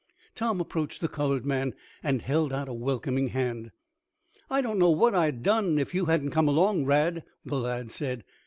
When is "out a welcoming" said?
2.51-3.27